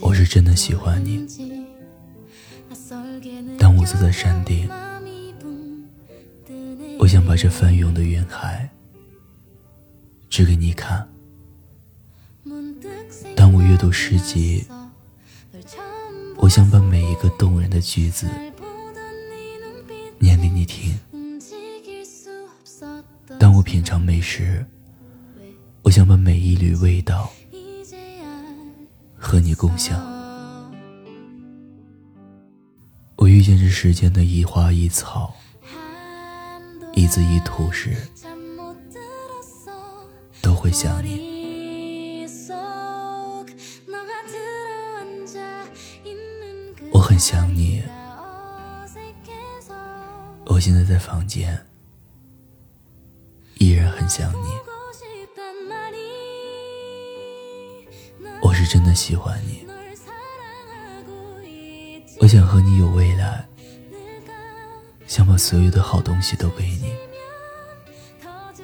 [0.00, 1.26] 我是真的喜欢你。
[3.58, 4.68] 当我坐在山顶，
[6.98, 8.70] 我想把这翻涌的云海
[10.28, 11.08] 指给你看。
[13.36, 14.64] 当我阅读诗集，
[16.36, 18.26] 我想把每一个动人的句子
[20.64, 20.98] 听。
[23.38, 24.64] 当我品尝美食，
[25.82, 27.30] 我想把每一缕味道
[29.16, 30.00] 和你共享。
[33.16, 35.34] 我遇见这世间的一花一草、
[36.94, 37.96] 一字一图时，
[40.42, 41.34] 都会想你。
[46.92, 47.82] 我很想你，
[50.54, 51.66] 我现在在房间。
[53.58, 54.46] 依然很想你，
[58.40, 59.66] 我是真的喜欢你，
[62.20, 63.44] 我想和你有未来，
[65.08, 66.94] 想把所有的好东西都给你，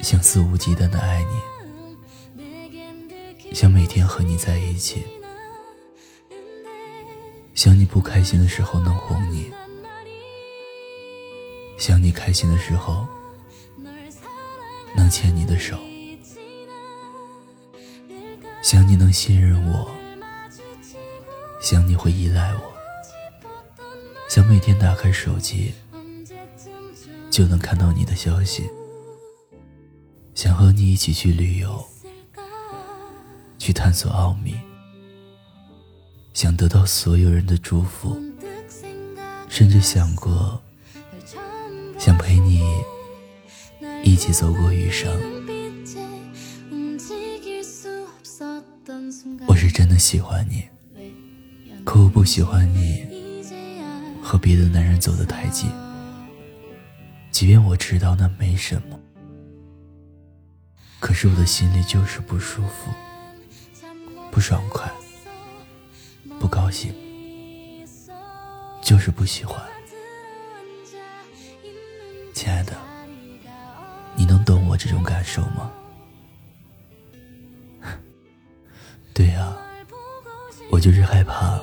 [0.00, 1.22] 想肆无忌惮的爱
[2.34, 5.02] 你，想每天和你在一起，
[7.54, 9.52] 想你不开心的时候能哄你，
[11.78, 13.06] 想你开心的时候。
[14.96, 15.76] 能牵你的手，
[18.62, 19.90] 想你能信任我，
[21.60, 22.60] 想你会依赖我，
[24.28, 25.74] 想每天打开手机
[27.28, 28.70] 就能看到你的消息，
[30.36, 31.84] 想和你一起去旅游，
[33.58, 34.54] 去探索奥秘，
[36.34, 38.16] 想得到所有人的祝福，
[39.48, 40.62] 甚至想过
[42.04, 42.62] 想陪你。
[44.02, 45.10] 一起走过余生，
[49.46, 50.68] 我是真的喜欢你，
[51.82, 53.06] 可我不喜欢你
[54.22, 55.70] 和别的男人走得太近。
[57.30, 59.00] 即便我知道那没什么，
[61.00, 62.92] 可是我的心里就是不舒服、
[64.30, 64.92] 不爽快、
[66.38, 66.94] 不高兴，
[68.82, 69.58] 就是不喜欢，
[72.34, 72.76] 亲爱的。
[74.16, 75.70] 你能懂我这种感受吗？
[79.14, 79.56] 对呀，
[80.70, 81.60] 我就是害怕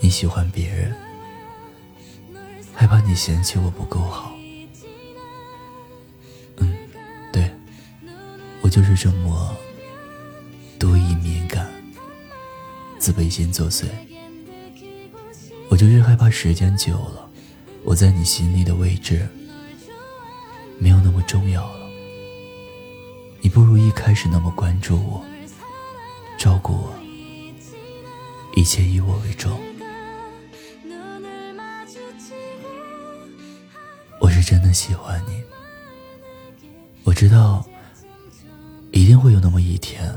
[0.00, 0.94] 你喜欢别人，
[2.72, 4.32] 害怕你嫌弃我不够好。
[6.58, 6.76] 嗯，
[7.32, 7.50] 对，
[8.62, 9.56] 我就是这么
[10.78, 11.68] 多疑敏感、
[12.98, 13.86] 自卑心作祟。
[15.68, 17.30] 我就是害怕时间久了，
[17.84, 19.28] 我在你心里的位置。
[20.78, 21.86] 没有那么重要了，
[23.40, 25.24] 你不如一开始那么关注我、
[26.36, 26.92] 照顾我，
[28.56, 29.60] 一切以我为重。
[34.18, 35.40] 我是真的喜欢你，
[37.04, 37.64] 我知道
[38.90, 40.12] 一定会有那么一天，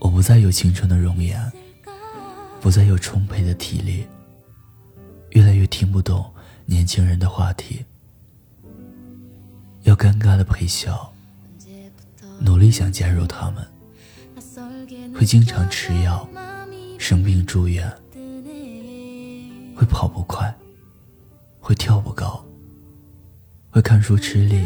[0.00, 1.40] 我不再有青春的容颜，
[2.60, 4.04] 不再有充沛的体力，
[5.30, 6.32] 越来越听不懂
[6.66, 7.84] 年轻人的话题。
[9.84, 11.12] 要尴尬的陪笑，
[12.38, 13.66] 努力想加入他们，
[15.14, 16.28] 会经常吃药，
[16.98, 17.90] 生病住院，
[19.74, 20.54] 会跑不快，
[21.60, 22.44] 会跳不高，
[23.70, 24.64] 会看书吃力，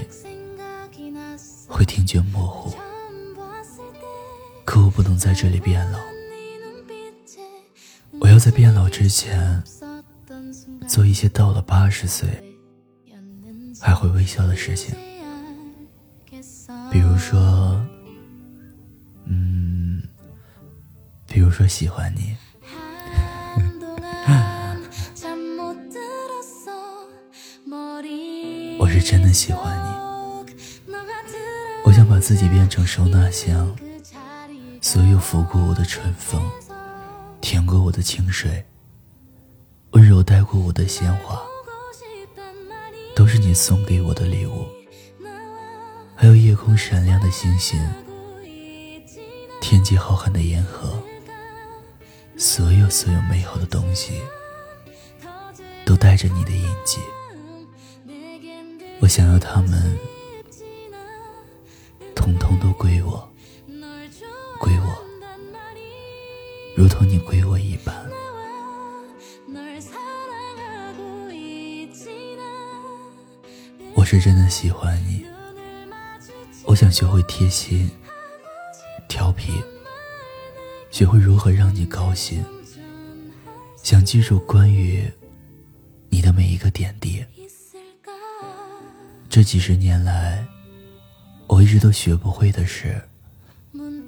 [1.68, 2.76] 会听觉模糊。
[4.64, 5.98] 可我不能在这里变老，
[8.20, 9.62] 我要在变老之前，
[10.86, 12.28] 做一些到了八十岁
[13.80, 14.94] 还会微笑的事情。
[16.90, 17.84] 比如说，
[19.24, 20.02] 嗯，
[21.26, 22.36] 比如说喜欢你，
[28.78, 29.84] 我是真的喜欢你。
[31.84, 33.74] 我想把自己变成收纳箱，
[34.80, 36.42] 所有拂过我的春风，
[37.40, 38.64] 舔过我的清水，
[39.94, 41.40] 温柔带过我的鲜花，
[43.14, 44.66] 都是你送给我的礼物。
[46.16, 47.80] 还有夜空闪亮的星星，
[49.60, 51.00] 天际浩瀚的银河，
[52.36, 54.20] 所有所有美好的东西，
[55.84, 56.98] 都带着你的印记。
[58.98, 59.96] 我想要它们，
[62.16, 63.32] 统统都归我，
[64.58, 64.88] 归我，
[66.74, 67.13] 如同你
[74.14, 75.26] 是真的喜欢你，
[76.62, 77.90] 我想学会贴心、
[79.08, 79.60] 调皮，
[80.92, 82.44] 学会如何让你高兴，
[83.82, 85.10] 想记住关于
[86.10, 87.24] 你的每一个点滴。
[89.28, 90.46] 这几十年来，
[91.48, 93.02] 我一直都学不会的是，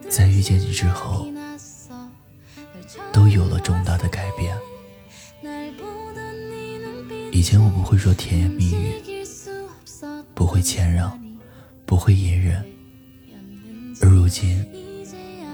[0.08, 1.26] 在遇见你之后，
[3.12, 4.56] 都有了重大的改变。
[7.32, 9.15] 以前我不会说甜言蜜语，
[10.56, 11.20] 会谦让，
[11.84, 12.64] 不会隐忍，
[14.00, 14.66] 而如今，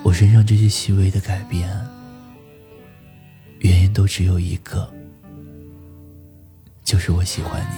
[0.04, 1.68] 我身上这些细微的改变，
[3.58, 4.88] 原因都只有一个，
[6.84, 7.74] 就是我喜欢你。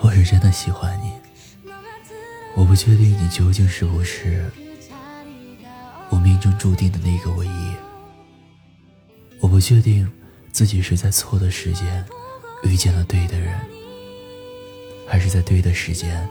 [0.00, 1.12] 我是真的喜欢你，
[2.56, 4.50] 我不确定你究竟是不是。
[6.08, 7.74] 我命中注定的那个唯一，
[9.40, 10.10] 我不确定
[10.52, 12.04] 自己是在错的时间
[12.62, 13.58] 遇见了对的人，
[15.08, 16.28] 还是在对的时间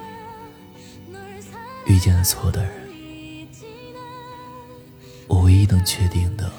[1.88, 2.72] 遇见了错的人。
[5.28, 6.52] 我唯一能确定的，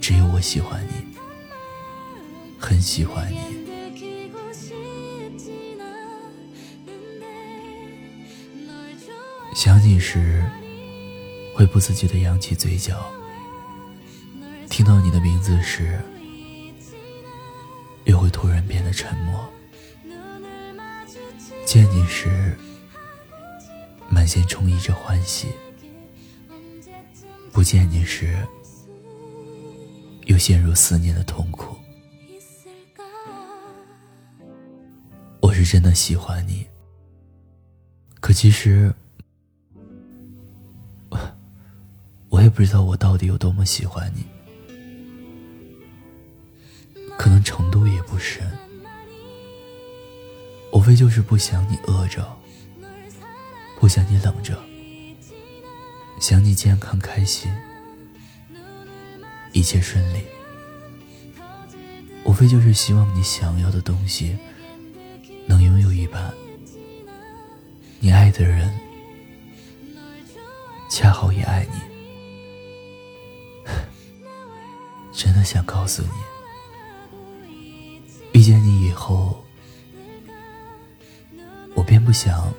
[0.00, 1.16] 只有我喜欢你，
[2.58, 3.60] 很喜欢你。
[9.54, 10.44] 想你时，
[11.54, 12.94] 会不自觉的扬起嘴角；
[14.82, 16.00] 听到你的名字时，
[18.02, 19.48] 又会突然变得沉默。
[21.64, 22.58] 见你时，
[24.08, 25.46] 满心充溢着欢喜；
[27.52, 28.36] 不见你时，
[30.24, 31.76] 又陷入思念的痛苦。
[35.40, 36.66] 我是真的喜欢你，
[38.18, 38.92] 可其实。
[42.30, 44.24] 我也不知道我到底有多么喜欢你，
[47.22, 48.44] 可能程度也不深，
[50.72, 52.36] 无非就是不想你饿着，
[53.78, 54.60] 不想你冷着，
[56.18, 57.48] 想你健康开心，
[59.52, 60.24] 一切顺利，
[62.24, 64.36] 无非就是希望你想要的东西
[65.46, 66.34] 能拥有一半，
[68.00, 68.68] 你爱的人
[70.90, 71.80] 恰好也爱你。
[75.14, 76.08] 真的想告诉你，
[81.82, 82.54] 我便不想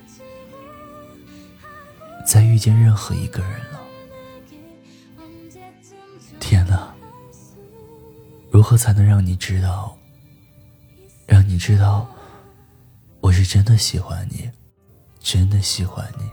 [2.25, 3.79] 再遇见任何一个人了。
[6.41, 6.93] 天哪，
[8.51, 9.97] 如何才能让你知道，
[11.25, 12.05] 让你知道
[13.21, 14.51] 我是真的喜欢你，
[15.21, 16.29] 真的喜欢你，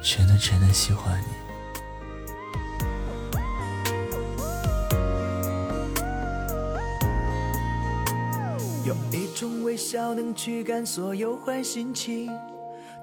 [0.00, 1.41] 真的真的喜欢你。
[8.92, 12.30] 用一种微笑能驱赶所有坏心情，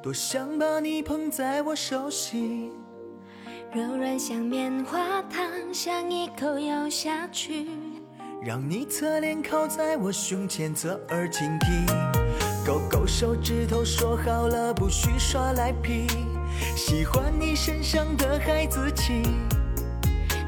[0.04, 2.72] 多想把你捧在我手心，
[3.74, 5.44] 柔软像棉花糖，
[5.74, 7.68] 想一口咬下去，
[8.44, 11.86] 让你侧脸靠在我胸前侧耳倾听，
[12.64, 16.06] 勾勾手指头说好了不许耍赖皮，
[16.76, 19.24] 喜欢你身上的孩子气，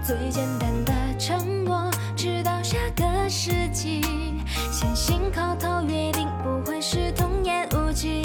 [0.06, 4.02] 最简单的承诺，直到下个世纪。
[4.82, 8.24] 先行口头约定，不会是童言无忌。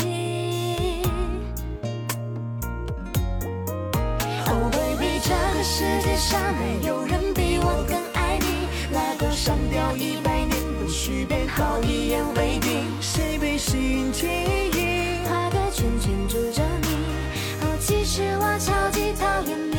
[4.49, 8.69] Oh baby，这个世界上没有人比我更爱你。
[8.95, 12.87] 拉钩上吊一百年，不许变好，一言为定。
[13.03, 15.27] 谁被心记忆？
[15.29, 16.89] 画个圈圈住着你。
[17.61, 19.77] 哦，其实我超级讨厌你。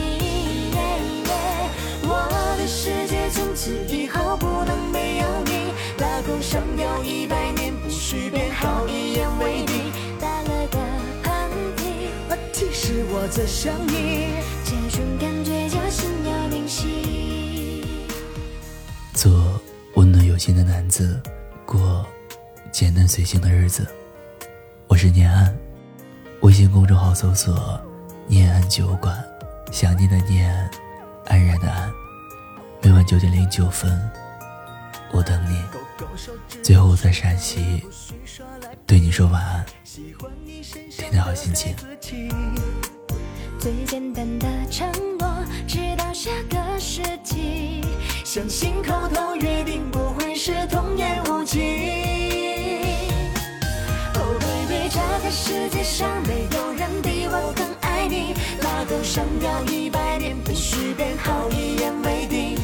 [2.10, 4.27] 我的世界从此以后
[7.08, 9.94] 一百年，不许变好，一言为定。
[10.20, 10.78] 打了个
[11.24, 11.82] 喷嚏，
[12.52, 14.34] 其实我在想你。
[14.66, 17.86] 这种感觉叫心有灵犀。
[19.14, 19.58] 做
[19.96, 21.18] 温暖有心的男子，
[21.66, 22.06] 过
[22.74, 23.88] 简单随性的日子。
[24.88, 25.58] 我是念安，
[26.42, 27.80] 微信公众号搜索
[28.28, 29.18] “念安酒馆”，
[29.72, 30.54] 想念的念，
[31.28, 31.90] 安然的安。
[32.82, 33.98] 每晚九点零九分，
[35.14, 35.58] 我等你。
[36.64, 37.84] 最后，在陕西
[38.86, 39.66] 对你说晚安，
[40.92, 41.76] 天天好心情。
[43.60, 44.88] 最简单的承
[45.18, 45.28] 诺，
[45.68, 47.82] 直到下个世纪，
[48.24, 51.60] 相信口头约定不会是童言无忌。
[54.14, 62.58] Oh baby，这个世界上没有人比我更爱你，拉钩上吊一百年，必须变好，一言为定。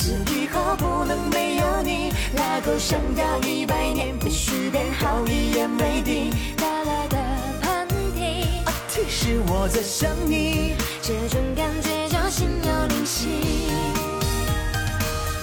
[0.00, 6.30] 是以后不能没有你拉钩上吊一百年不许变好一言为定。
[6.56, 7.16] 打了个
[7.60, 8.46] 喷嚏。
[8.86, 13.26] 其实我在想你这种感觉叫心有灵犀。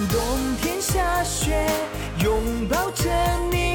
[0.10, 0.22] 冬
[0.62, 1.68] 天下雪
[2.24, 3.12] 拥抱着
[3.52, 3.75] 你。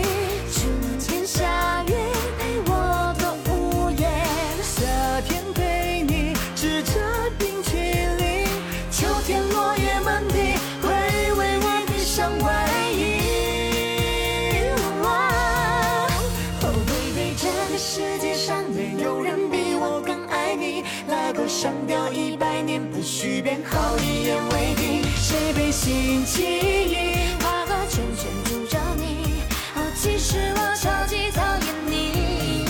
[23.70, 25.02] 好，一言为定。
[25.16, 27.42] 谁被心记忆？
[27.42, 29.42] 画个圈圈住着你。
[29.76, 32.66] 哦，其实我超级讨厌你。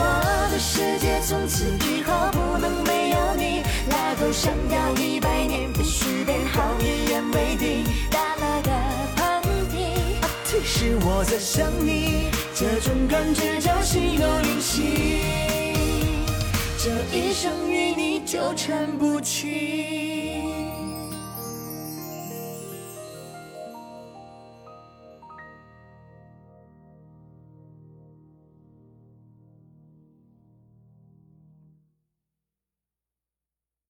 [0.00, 3.62] 我的世界从此以后不能没有你。
[3.90, 7.84] 拉钩上吊一百年，必须变好，一言为定。
[8.10, 8.70] 打了个
[9.16, 9.74] 喷嚏。
[10.44, 15.37] 提示我在想你，这种感觉叫心有灵犀，
[16.88, 20.77] 这一生与你纠缠不清。